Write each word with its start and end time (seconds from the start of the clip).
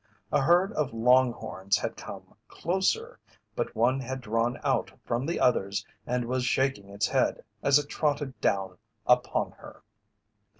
The 0.31 0.41
herd 0.41 0.73
of 0.73 0.95
long 0.95 1.31
horns 1.31 1.77
had 1.77 1.95
come 1.95 2.33
closer, 2.47 3.19
but 3.55 3.75
one 3.75 3.99
had 3.99 4.19
drawn 4.19 4.57
out 4.63 4.91
from 5.05 5.27
the 5.27 5.39
others 5.39 5.85
and 6.07 6.25
was 6.25 6.43
shaking 6.43 6.89
its 6.89 7.05
head 7.07 7.43
as 7.61 7.77
it 7.77 7.87
trotted 7.87 8.41
down 8.41 8.79
upon 9.05 9.51
her. 9.51 9.83